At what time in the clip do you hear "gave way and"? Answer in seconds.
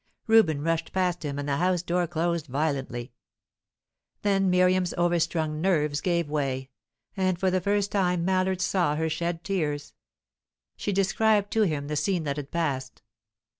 6.01-7.39